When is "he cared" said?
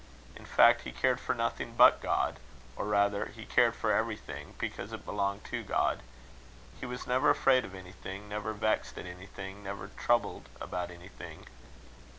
0.81-1.19, 3.27-3.75